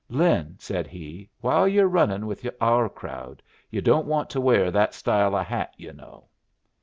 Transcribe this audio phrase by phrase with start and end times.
[0.09, 4.95] "Lin," said he, "while you're running with our crowd, you don't want to wear that
[4.95, 6.25] style of hat, you know."